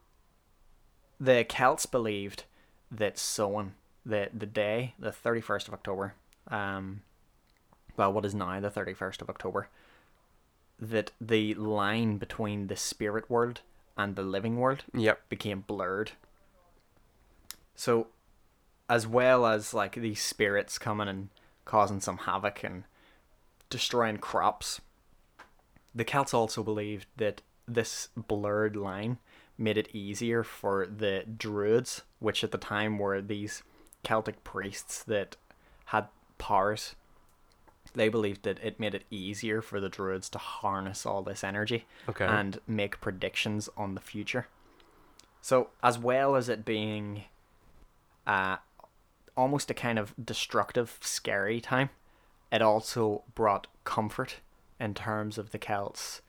the 1.21 1.45
Celts 1.49 1.87
believed 1.87 2.45
that 2.91 3.19
Samhain, 3.19 3.75
the 4.07 4.31
the 4.33 4.47
day, 4.47 4.95
the 4.99 5.13
thirty 5.13 5.41
first 5.41 5.69
of 5.69 5.75
October, 5.75 6.15
um, 6.49 7.03
well, 7.97 8.13
what 8.13 8.25
is 8.25 8.35
now 8.35 8.59
the 8.61 8.71
thirty 8.71 8.95
first 8.95 9.21
of 9.23 9.29
October, 9.29 9.69
that 10.79 11.11
the 11.21 11.55
line 11.55 12.19
between 12.19 12.69
the 12.69 12.77
spirit 12.77 13.29
world 13.31 13.61
and 13.97 14.15
the 14.17 14.23
living 14.23 14.57
world 14.57 14.85
Yep. 14.95 15.29
became 15.29 15.61
blurred. 15.63 16.13
So, 17.75 18.09
as 18.89 19.07
well 19.07 19.47
as 19.47 19.75
like 19.75 19.95
these 19.95 20.21
spirits 20.23 20.79
coming 20.79 21.09
and 21.09 21.29
causing 21.65 22.01
some 22.01 22.19
havoc 22.19 22.63
and 22.65 22.85
destroying 23.71 24.19
crops, 24.19 24.81
the 25.95 26.05
Celts 26.05 26.33
also 26.35 26.63
believed 26.63 27.07
that 27.17 27.43
this 27.67 28.09
blurred 28.17 28.77
line 28.77 29.19
made 29.59 29.77
it 29.77 29.95
easier 29.95 30.43
for 30.43 30.87
the 30.87 31.25
Druids, 31.37 32.03
which 32.21 32.43
at 32.45 32.53
the 32.53 32.59
time 32.59 32.99
were 32.99 33.21
these 33.21 33.63
Celtic 34.05 34.45
priests 34.45 35.03
that 35.05 35.37
had 35.87 36.07
powers. 36.39 36.95
They 37.95 38.09
believed 38.09 38.43
that 38.45 38.59
it 38.63 38.79
made 38.79 38.95
it 38.95 39.05
easier 39.11 39.63
for 39.63 39.81
the 39.81 39.89
Druids 39.89 40.29
to 40.31 40.39
harness 40.39 41.07
all 41.07 41.23
this 41.23 41.43
energy 41.43 41.87
Okay. 42.09 42.25
and 42.27 42.61
make 42.67 43.01
predictions 43.01 43.69
on 43.77 43.95
the 43.95 44.01
future. 44.01 44.47
So, 45.41 45.71
as 45.83 45.99
well 45.99 46.37
as 46.37 46.49
it 46.49 46.65
being 46.65 47.25
uh, 48.27 48.57
almost 49.37 49.71
a 49.71 49.75
kind 49.75 49.99
of 49.99 50.15
destructive, 50.23 50.99
scary 51.01 51.61
time, 51.61 51.91
it 52.53 52.61
also 52.63 53.23
brought 53.35 53.67
comfort 53.85 54.37
in 54.79 54.95
terms 54.95 55.39
of 55.39 55.51
the 55.51 55.59
Celts 55.59 56.21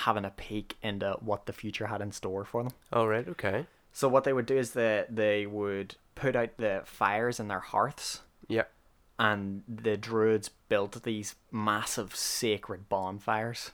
having 0.00 0.24
a 0.24 0.30
peek 0.30 0.76
into 0.82 1.16
what 1.20 1.46
the 1.46 1.52
future 1.52 1.86
had 1.86 2.00
in 2.02 2.12
store 2.12 2.44
for 2.44 2.62
them. 2.62 2.72
All 2.92 3.08
right. 3.08 3.26
Okay. 3.26 3.66
So, 3.92 4.08
what 4.08 4.24
they 4.24 4.32
would 4.32 4.46
do 4.46 4.58
is 4.58 4.72
that 4.72 5.16
they 5.16 5.46
would 5.46 5.96
put 6.14 6.36
out 6.36 6.56
the 6.58 6.82
fires 6.84 7.40
in 7.40 7.48
their 7.48 7.60
hearths 7.60 8.22
Yep. 8.48 8.70
And 9.18 9.62
the 9.68 9.96
druids 9.96 10.50
built 10.68 11.02
these 11.02 11.34
massive 11.50 12.14
sacred 12.14 12.88
bonfires 12.88 13.70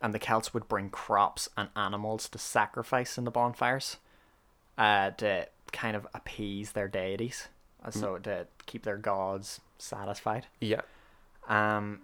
and 0.00 0.12
the 0.14 0.18
celts 0.18 0.52
would 0.54 0.66
bring 0.68 0.88
crops 0.90 1.48
and 1.56 1.68
animals 1.76 2.28
to 2.28 2.38
sacrifice 2.38 3.16
in 3.18 3.24
the 3.24 3.30
bonfires 3.30 3.98
uh, 4.78 5.10
to 5.12 5.46
kind 5.72 5.94
of 5.96 6.06
appease 6.14 6.72
their 6.72 6.88
deities 6.88 7.48
uh, 7.84 7.90
so 7.90 8.16
to 8.18 8.46
keep 8.66 8.82
their 8.84 8.96
gods 8.96 9.60
satisfied 9.78 10.46
Yeah. 10.60 10.80
um, 11.48 12.00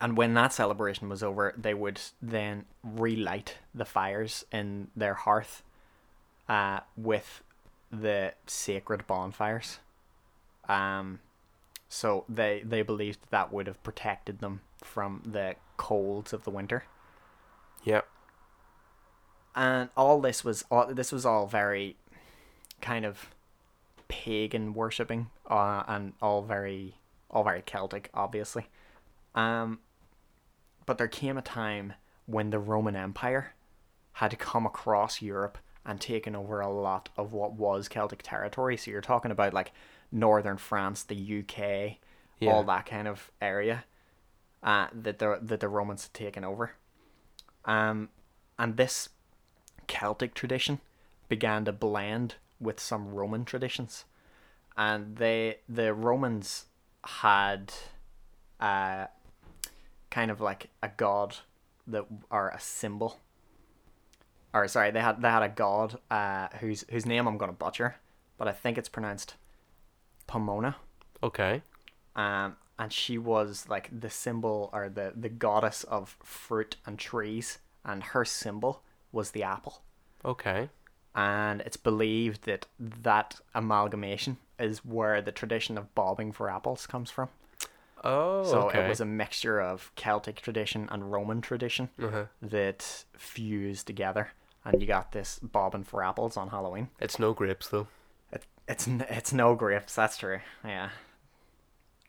and 0.00 0.16
when 0.16 0.34
that 0.34 0.52
celebration 0.52 1.08
was 1.08 1.22
over, 1.22 1.54
they 1.56 1.72
would 1.72 1.98
then 2.20 2.66
relight 2.84 3.56
the 3.74 3.86
fires 3.86 4.44
in 4.52 4.88
their 4.94 5.14
hearth 5.14 5.62
uh, 6.50 6.80
with 6.98 7.42
the 7.90 8.34
sacred 8.46 9.06
bonfires. 9.06 9.78
Um, 10.68 11.20
so 11.88 12.24
they 12.28 12.62
they 12.64 12.82
believed 12.82 13.20
that 13.30 13.52
would 13.52 13.66
have 13.66 13.82
protected 13.82 14.40
them 14.40 14.60
from 14.82 15.22
the 15.24 15.56
colds 15.76 16.32
of 16.32 16.44
the 16.44 16.50
winter. 16.50 16.84
Yep. 17.84 18.06
And 19.54 19.88
all 19.96 20.20
this 20.20 20.44
was 20.44 20.64
all 20.70 20.92
this 20.92 21.12
was 21.12 21.24
all 21.24 21.46
very 21.46 21.96
kind 22.80 23.04
of 23.04 23.30
pagan 24.08 24.74
worshipping, 24.74 25.30
uh, 25.48 25.82
and 25.86 26.12
all 26.20 26.42
very 26.42 26.96
all 27.30 27.44
very 27.44 27.62
Celtic, 27.62 28.10
obviously. 28.14 28.66
Um, 29.34 29.80
but 30.84 30.98
there 30.98 31.08
came 31.08 31.36
a 31.36 31.42
time 31.42 31.94
when 32.26 32.50
the 32.50 32.58
Roman 32.58 32.96
Empire 32.96 33.54
had 34.12 34.38
come 34.38 34.66
across 34.66 35.20
Europe 35.20 35.58
and 35.84 36.00
taken 36.00 36.34
over 36.34 36.60
a 36.60 36.72
lot 36.72 37.08
of 37.16 37.32
what 37.32 37.52
was 37.52 37.88
Celtic 37.88 38.22
territory. 38.22 38.76
So 38.76 38.90
you're 38.90 39.00
talking 39.00 39.30
about 39.30 39.54
like 39.54 39.72
northern 40.16 40.56
France, 40.56 41.02
the 41.02 41.14
UK, 41.40 41.98
Yeah. 42.40 42.52
all 42.52 42.64
that 42.64 42.86
kind 42.86 43.06
of 43.06 43.30
area 43.40 43.84
uh, 44.62 44.88
that 44.92 45.18
the 45.18 45.38
that 45.42 45.60
the 45.60 45.68
Romans 45.68 46.04
had 46.04 46.14
taken 46.14 46.44
over. 46.44 46.72
Um, 47.64 48.08
and 48.58 48.76
this 48.76 49.10
Celtic 49.86 50.34
tradition 50.34 50.80
began 51.28 51.64
to 51.66 51.72
blend 51.72 52.36
with 52.60 52.80
some 52.80 53.14
Roman 53.14 53.44
traditions, 53.44 54.04
and 54.76 55.16
they 55.16 55.58
the 55.68 55.92
Romans 55.92 56.66
had 57.04 57.72
uh, 58.58 59.06
kind 60.10 60.30
of 60.30 60.40
like 60.40 60.70
a 60.82 60.88
god 60.88 61.36
that 61.86 62.06
or 62.30 62.48
a 62.48 62.60
symbol. 62.60 63.18
Or 64.54 64.66
sorry, 64.68 64.90
they 64.90 65.00
had 65.00 65.20
they 65.20 65.28
had 65.30 65.42
a 65.42 65.48
god 65.50 65.98
uh, 66.10 66.48
whose 66.60 66.84
whose 66.90 67.04
name 67.06 67.26
I'm 67.28 67.36
gonna 67.38 67.52
butcher, 67.52 67.96
but 68.38 68.48
I 68.48 68.52
think 68.52 68.78
it's 68.78 68.88
pronounced 68.88 69.34
Pomona 70.26 70.76
Okay. 71.22 71.62
um, 72.14 72.56
and 72.78 72.92
she 72.92 73.16
was 73.18 73.66
like 73.68 73.88
the 74.00 74.10
symbol 74.10 74.70
or 74.72 74.88
the 74.88 75.12
the 75.16 75.28
goddess 75.30 75.84
of 75.84 76.16
fruit 76.22 76.76
and 76.86 76.98
trees, 76.98 77.58
and 77.84 78.02
her 78.02 78.24
symbol 78.24 78.82
was 79.12 79.30
the 79.30 79.42
apple. 79.42 79.82
Okay. 80.24 80.68
And 81.14 81.62
it's 81.62 81.78
believed 81.78 82.44
that 82.44 82.66
that 82.78 83.40
amalgamation 83.54 84.36
is 84.58 84.84
where 84.84 85.22
the 85.22 85.32
tradition 85.32 85.78
of 85.78 85.94
bobbing 85.94 86.32
for 86.32 86.50
apples 86.50 86.86
comes 86.86 87.10
from. 87.10 87.28
Oh. 88.04 88.44
so 88.44 88.62
okay. 88.68 88.84
it 88.84 88.88
was 88.88 89.00
a 89.00 89.06
mixture 89.06 89.58
of 89.60 89.90
Celtic 89.96 90.36
tradition 90.42 90.86
and 90.92 91.10
Roman 91.10 91.40
tradition 91.40 91.88
Uh-huh. 91.98 92.26
that 92.42 93.04
fused 93.16 93.86
together, 93.86 94.32
and 94.64 94.80
you 94.82 94.86
got 94.86 95.12
this 95.12 95.38
bobbing 95.42 95.84
for 95.84 96.04
apples 96.04 96.36
on 96.36 96.50
Halloween. 96.50 96.88
It's 97.00 97.18
no 97.18 97.32
grapes 97.32 97.68
though. 97.68 97.86
It, 98.68 98.72
it's 98.72 98.88
it's 98.88 99.32
no 99.32 99.54
grapes. 99.54 99.94
That's 99.94 100.18
true. 100.18 100.40
Yeah. 100.64 100.90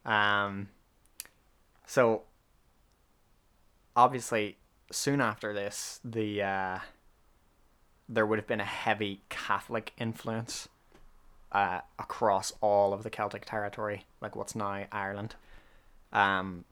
Um. 0.06 0.70
So. 1.86 2.24
Obviously, 3.96 4.58
soon 4.92 5.22
after 5.22 5.54
this, 5.56 6.00
the 6.06 6.44
uh, 6.44 6.80
there 8.08 8.28
would 8.28 8.38
have 8.38 8.46
been 8.46 8.62
a 8.62 8.64
heavy 8.64 9.22
Catholic 9.28 9.92
influence 9.98 10.70
uh, 11.52 11.82
across 11.98 12.54
all 12.62 12.94
of 12.94 13.02
the 13.02 13.10
Celtic 13.10 13.44
territory, 13.46 14.06
like 14.22 14.36
what's 14.36 14.56
now 14.56 14.86
Ireland. 14.92 15.34
Um, 16.14 16.64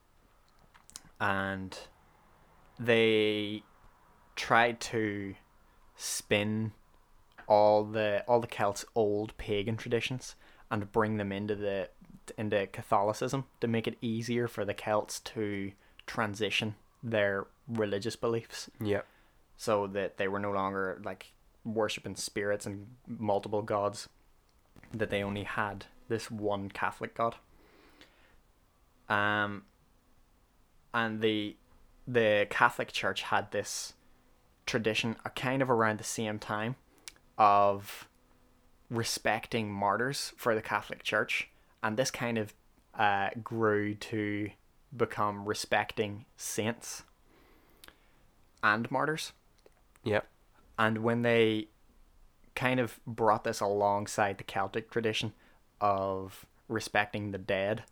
and 1.19 1.75
they 2.79 3.63
tried 4.35 4.79
to 4.81 5.33
spin 5.95 6.73
all 7.47 7.83
the 7.83 8.23
all 8.27 8.39
the 8.39 8.47
Celts' 8.47 8.85
old 8.95 9.35
pagan 9.37 9.77
traditions 9.77 10.35
and 10.71 10.91
bring 10.91 11.17
them 11.17 11.31
into 11.31 11.55
the 11.55 11.89
into 12.37 12.65
Catholicism 12.67 13.45
to 13.61 13.67
make 13.67 13.87
it 13.87 13.97
easier 14.01 14.47
for 14.47 14.65
the 14.65 14.73
Celts 14.73 15.19
to 15.21 15.71
transition 16.07 16.75
their 17.03 17.45
religious 17.67 18.15
beliefs 18.15 18.69
Yeah. 18.79 19.01
so 19.57 19.85
that 19.87 20.17
they 20.17 20.27
were 20.27 20.39
no 20.39 20.51
longer 20.51 20.99
like 21.05 21.33
worshiping 21.63 22.15
spirits 22.15 22.65
and 22.65 22.87
multiple 23.07 23.61
gods 23.61 24.07
that 24.93 25.09
they 25.09 25.23
only 25.23 25.43
had 25.43 25.85
this 26.09 26.29
one 26.29 26.69
catholic 26.69 27.15
god 27.15 27.35
um 29.09 29.63
and 30.93 31.21
the 31.21 31.55
the 32.07 32.45
catholic 32.49 32.91
church 32.91 33.23
had 33.23 33.51
this 33.51 33.93
tradition 34.65 35.15
uh, 35.25 35.29
kind 35.29 35.61
of 35.61 35.69
around 35.69 35.99
the 35.99 36.03
same 36.03 36.39
time 36.39 36.75
of 37.37 38.07
respecting 38.89 39.71
martyrs 39.71 40.33
for 40.37 40.55
the 40.55 40.61
catholic 40.61 41.03
church. 41.03 41.49
And 41.81 41.97
this 41.97 42.11
kind 42.11 42.37
of 42.37 42.53
uh, 42.97 43.29
grew 43.43 43.95
to 43.95 44.49
become 44.95 45.45
respecting 45.45 46.25
saints 46.37 47.03
and 48.63 48.89
martyrs. 48.89 49.33
Yeah. 50.03 50.21
and 50.77 50.99
when 50.99 51.23
they 51.23 51.67
kind 52.55 52.79
of 52.79 52.99
brought 53.05 53.43
this 53.43 53.59
alongside 53.59 54.37
the 54.37 54.43
Celtic 54.43 54.89
tradition 54.89 55.33
of 55.81 56.45
respecting 56.67 57.31
the 57.31 57.37
dead, 57.37 57.83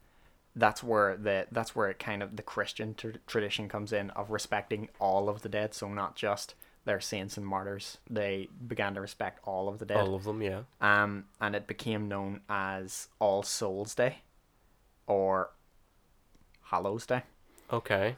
that's 0.55 0.83
where 0.83 1.17
the 1.17 1.47
that's 1.51 1.75
where 1.75 1.89
it 1.89 1.99
kind 1.99 2.23
of 2.23 2.35
the 2.35 2.43
Christian 2.43 2.93
tr- 2.93 3.09
tradition 3.27 3.67
comes 3.67 3.91
in 3.91 4.09
of 4.11 4.31
respecting 4.31 4.89
all 4.99 5.29
of 5.29 5.41
the 5.41 5.49
dead, 5.49 5.73
so 5.73 5.89
not 5.89 6.15
just 6.15 6.55
their 6.85 6.99
saints 6.99 7.37
and 7.37 7.45
martyrs. 7.45 7.97
They 8.09 8.49
began 8.67 8.93
to 8.95 9.01
respect 9.01 9.39
all 9.45 9.69
of 9.69 9.79
the 9.79 9.85
dead. 9.85 9.97
All 9.97 10.15
of 10.15 10.23
them, 10.25 10.41
yeah. 10.41 10.63
Um, 10.81 11.25
and 11.39 11.55
it 11.55 11.65
became 11.67 12.07
known 12.07 12.41
as 12.49 13.07
All 13.19 13.41
Souls 13.43 13.95
Day, 13.95 14.17
or 15.07 15.51
Hallows 16.63 17.05
Day 17.05 17.23
Okay. 17.71 18.15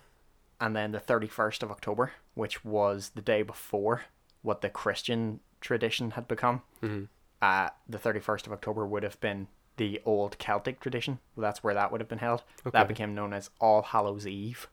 and 0.60 0.76
then 0.76 0.92
the 0.92 1.00
31st 1.00 1.64
of 1.64 1.72
October, 1.72 2.14
which 2.34 2.64
was 2.66 3.10
the 3.16 3.22
day 3.22 3.42
before 3.42 4.04
what 4.42 4.62
the 4.62 4.70
Christian 4.70 5.40
tradition 5.62 6.12
had 6.12 6.28
become. 6.28 6.62
Mhm. 6.82 7.08
Uh, 7.42 7.70
the 7.88 7.98
31st 8.00 8.48
of 8.48 8.54
October 8.54 8.86
would 8.86 9.04
have 9.04 9.20
been 9.20 9.48
the 9.78 10.02
old 10.06 10.38
Celtic 10.40 10.80
tradition. 10.80 11.20
That's 11.36 11.64
where 11.64 11.74
that 11.74 11.92
would 11.92 12.00
have 12.02 12.08
been 12.08 12.20
held. 12.20 12.44
Okay. 12.62 12.70
That 12.72 12.88
became 12.88 13.14
known 13.14 13.34
as 13.34 13.50
All 13.60 13.82
Hallows 13.82 14.26
Eve, 14.26 14.70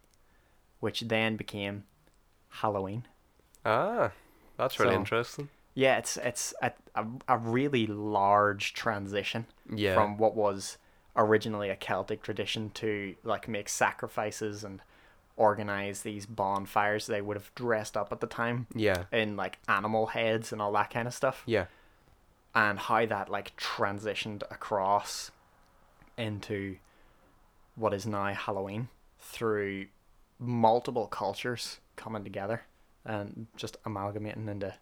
which 0.80 1.00
then 1.00 1.36
became 1.36 1.84
Halloween. 2.48 3.06
Ah, 3.64 4.10
that's 4.56 4.78
really 4.78 4.92
So- 4.92 4.98
interesting. 4.98 5.48
Yeah, 5.74 5.96
it's 5.96 6.18
it's 6.18 6.52
a, 6.60 6.72
a, 6.94 7.06
a 7.28 7.38
really 7.38 7.86
large 7.86 8.74
transition 8.74 9.46
Yeah. 9.74 9.94
from 9.94 10.18
what 10.18 10.34
was 10.34 10.76
originally 11.16 11.70
a 11.70 11.76
Celtic 11.76 12.22
tradition 12.22 12.70
to 12.74 13.14
like 13.24 13.48
make 13.48 13.68
sacrifices 13.70 14.64
and 14.64 14.82
organize 15.36 16.02
these 16.02 16.26
bonfires. 16.26 17.06
They 17.06 17.22
would 17.22 17.38
have 17.38 17.54
dressed 17.54 17.96
up 17.96 18.12
at 18.12 18.20
the 18.20 18.26
time 18.26 18.66
Yeah. 18.74 19.04
in 19.12 19.34
like 19.36 19.58
animal 19.66 20.08
heads 20.08 20.52
and 20.52 20.60
all 20.60 20.72
that 20.72 20.90
kind 20.90 21.08
of 21.08 21.14
stuff, 21.14 21.42
Yeah. 21.46 21.66
and 22.54 22.78
how 22.78 23.06
that 23.06 23.30
like 23.30 23.56
transitioned 23.56 24.42
across 24.50 25.30
into 26.18 26.76
what 27.76 27.94
is 27.94 28.04
now 28.06 28.34
Halloween 28.34 28.88
through 29.18 29.86
multiple 30.38 31.06
cultures 31.06 31.80
coming 31.96 32.24
together 32.24 32.64
and 33.04 33.46
just 33.56 33.76
amalgamating 33.84 34.48
into 34.48 34.74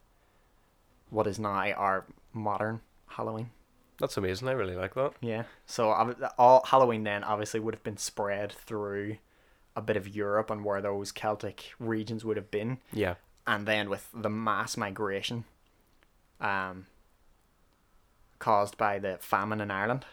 what 1.09 1.27
is 1.27 1.39
now 1.39 1.51
our 1.73 2.05
modern 2.33 2.81
Halloween. 3.07 3.51
That's 3.99 4.17
amazing. 4.17 4.49
I 4.49 4.53
really 4.53 4.77
like 4.77 4.95
that. 4.95 5.13
Yeah. 5.21 5.45
So 5.67 5.91
all 6.39 6.65
Halloween 6.67 7.05
then 7.05 7.23
obviously 7.25 7.61
would 7.61 7.75
have 7.75 7.83
been 7.83 7.97
spread 7.99 8.53
through 8.53 9.17
a 9.77 9.83
bit 9.83 9.97
of 9.97 10.09
Europe 10.09 10.51
and 10.51 10.65
where 10.65 10.81
those 10.81 11.13
Celtic 11.13 11.73
regions 11.79 12.25
would 12.25 12.37
have 12.37 12.51
been, 12.51 12.79
Yeah. 12.93 13.15
and 13.47 13.67
then 13.67 13.89
with 13.91 14.09
the 14.15 14.31
mass 14.31 14.77
migration, 14.77 15.45
um, 16.41 16.87
caused 18.39 18.77
by 18.79 18.99
the 18.99 19.19
famine 19.21 19.61
in 19.61 19.71
Ireland. 19.71 20.07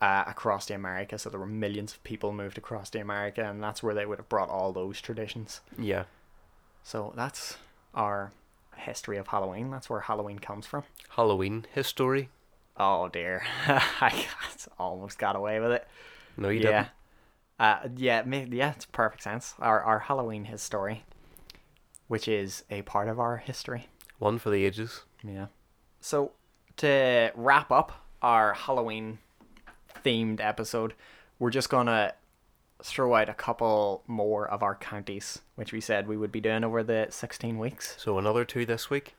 Uh, 0.00 0.24
across 0.26 0.64
the 0.64 0.74
America, 0.74 1.18
so 1.18 1.28
there 1.28 1.40
were 1.40 1.44
millions 1.46 1.92
of 1.92 2.02
people 2.04 2.32
moved 2.32 2.56
across 2.56 2.88
the 2.88 3.00
America, 3.00 3.42
and 3.44 3.62
that's 3.62 3.82
where 3.82 3.94
they 3.94 4.06
would 4.06 4.16
have 4.18 4.28
brought 4.30 4.48
all 4.48 4.72
those 4.72 4.98
traditions. 4.98 5.60
Yeah. 5.78 6.04
So 6.82 7.12
that's 7.16 7.56
our 7.94 8.32
history 8.76 9.18
of 9.18 9.28
Halloween. 9.28 9.70
That's 9.70 9.88
where 9.90 10.00
Halloween 10.00 10.38
comes 10.38 10.66
from. 10.66 10.84
Halloween 11.10 11.66
history. 11.72 12.28
Oh 12.76 13.08
dear, 13.08 13.42
I 13.66 14.26
almost 14.78 15.18
got 15.18 15.36
away 15.36 15.60
with 15.60 15.72
it. 15.72 15.86
No, 16.36 16.48
you 16.48 16.60
yeah. 16.60 16.66
didn't. 16.66 16.88
Uh, 17.58 17.88
yeah, 17.96 18.46
yeah, 18.50 18.70
it's 18.70 18.86
perfect 18.86 19.22
sense. 19.22 19.54
Our 19.58 19.82
our 19.82 19.98
Halloween 19.98 20.44
history, 20.44 21.04
which 22.08 22.26
is 22.26 22.64
a 22.70 22.82
part 22.82 23.08
of 23.08 23.20
our 23.20 23.36
history. 23.36 23.88
One 24.18 24.38
for 24.38 24.50
the 24.50 24.64
ages. 24.64 25.02
Yeah. 25.22 25.46
So 26.00 26.32
to 26.78 27.32
wrap 27.34 27.70
up 27.70 27.92
our 28.22 28.54
Halloween 28.54 29.18
themed 30.04 30.40
episode, 30.40 30.94
we're 31.38 31.50
just 31.50 31.68
gonna 31.68 32.14
throw 32.84 33.14
out 33.14 33.28
a 33.28 33.34
couple 33.34 34.02
more 34.06 34.48
of 34.48 34.62
our 34.62 34.74
counties, 34.74 35.40
which 35.54 35.72
we 35.72 35.80
said 35.80 36.08
we 36.08 36.16
would 36.16 36.32
be 36.32 36.40
doing 36.40 36.64
over 36.64 36.82
the 36.82 37.06
sixteen 37.10 37.58
weeks. 37.58 37.94
So 37.98 38.18
another 38.18 38.44
two 38.44 38.66
this 38.66 38.90
week. 38.90 39.14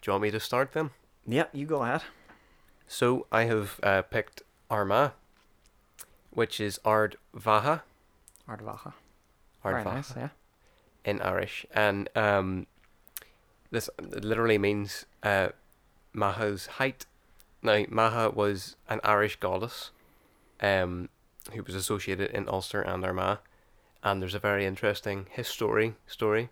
Do 0.00 0.10
you 0.10 0.12
want 0.12 0.22
me 0.22 0.30
to 0.30 0.40
start 0.40 0.72
them? 0.72 0.90
Yep, 1.26 1.50
you 1.54 1.66
go 1.66 1.82
ahead. 1.82 2.02
So 2.86 3.26
I 3.32 3.44
have 3.44 3.80
uh, 3.82 4.02
picked 4.02 4.42
Armagh, 4.70 5.12
which 6.30 6.60
is 6.60 6.78
Ard 6.84 7.16
Vaha, 7.34 7.82
Ardvacha. 8.48 8.92
Ard 9.64 9.76
Very 9.76 9.84
Vaha 9.84 9.94
nice, 9.94 10.12
yeah. 10.16 10.28
in 11.04 11.22
Irish, 11.22 11.64
and 11.74 12.10
um, 12.14 12.66
this 13.70 13.88
literally 13.98 14.58
means 14.58 15.06
uh, 15.22 15.48
Macha's 16.12 16.66
height. 16.66 17.06
Now 17.62 17.84
Macha 17.88 18.30
was 18.30 18.76
an 18.90 19.00
Irish 19.02 19.36
goddess, 19.36 19.90
um, 20.60 21.08
who 21.52 21.62
was 21.62 21.74
associated 21.74 22.30
in 22.30 22.48
Ulster 22.48 22.80
and 22.82 23.04
Armagh, 23.04 23.38
and 24.02 24.20
there's 24.20 24.34
a 24.34 24.38
very 24.38 24.64
interesting 24.66 25.26
history 25.30 25.94
story 26.06 26.50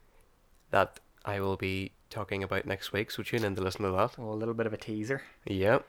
that 0.70 1.00
I 1.24 1.40
will 1.40 1.56
be 1.56 1.92
talking 2.10 2.42
about 2.42 2.66
next 2.66 2.92
week. 2.92 3.10
So 3.10 3.22
tune 3.22 3.44
in 3.44 3.54
to 3.56 3.62
listen 3.62 3.82
to 3.82 3.90
that. 3.92 4.18
Well, 4.18 4.32
a 4.32 4.34
little 4.34 4.54
bit 4.54 4.66
of 4.66 4.72
a 4.72 4.76
teaser. 4.78 5.22
Yeah. 5.46 5.80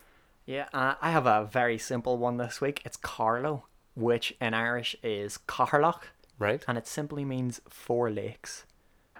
Yeah, 0.46 0.68
uh, 0.74 0.96
I 1.02 1.12
have 1.12 1.26
a 1.26 1.46
very 1.52 1.78
simple 1.78 2.18
one 2.18 2.38
this 2.38 2.60
week. 2.60 2.82
It's 2.86 2.98
Carlow, 2.98 3.66
which 3.96 4.36
in 4.42 4.54
Irish 4.54 4.96
is 5.02 5.38
Caherloch, 5.48 6.04
Right. 6.38 6.64
and 6.68 6.78
it 6.78 6.86
simply 6.88 7.24
means 7.24 7.62
four 7.70 8.10
lakes. 8.10 8.66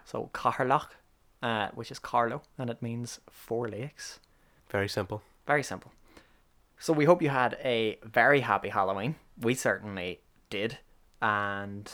So 0.04 0.30
Caherloch, 0.34 0.90
uh, 1.42 1.70
which 1.74 1.92
is 1.92 2.00
Carlow, 2.00 2.42
and 2.58 2.70
it 2.70 2.82
means 2.82 3.22
four 3.32 3.70
lakes. 3.70 4.20
Very 4.70 4.90
simple. 4.90 5.22
Very 5.48 5.64
simple. 5.64 5.92
So 6.84 6.92
we 6.92 7.06
hope 7.06 7.22
you 7.22 7.30
had 7.30 7.58
a 7.64 7.98
very 8.04 8.42
happy 8.42 8.68
Halloween. 8.68 9.16
We 9.40 9.54
certainly 9.54 10.20
did. 10.50 10.80
And 11.22 11.90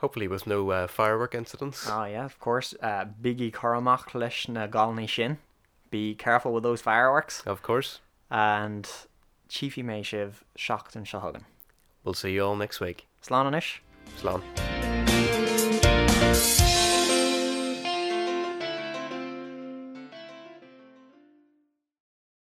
Hopefully, 0.00 0.26
with 0.26 0.48
no 0.48 0.68
uh, 0.70 0.88
firework 0.88 1.32
incidents. 1.32 1.88
oh 1.88 2.04
yeah, 2.04 2.24
of 2.24 2.40
course, 2.40 2.74
uh, 2.82 3.04
Biggie 3.22 3.52
Lish 4.14 4.48
na 4.48 4.66
Galni 4.66 5.08
Shin. 5.08 5.38
Be 5.92 6.16
careful 6.16 6.52
with 6.52 6.64
those 6.64 6.80
fireworks. 6.82 7.44
Of 7.46 7.62
course. 7.62 8.00
And 8.32 8.90
Chiefy 9.48 9.84
Mayshiv 9.84 10.42
shocked 10.56 10.96
and 10.96 11.06
Shahagan. 11.06 11.44
We'll 12.02 12.14
see 12.14 12.32
you 12.32 12.44
all 12.44 12.56
next 12.56 12.80
week. 12.80 13.06
Slán. 13.22 13.62
Slán. 14.20 14.42